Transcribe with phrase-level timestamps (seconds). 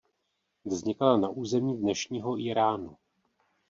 [0.65, 2.97] Vznikala na území dnešního Íránu.